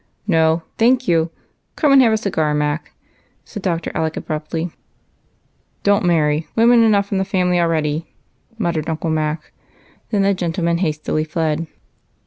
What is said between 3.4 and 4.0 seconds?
said Dr.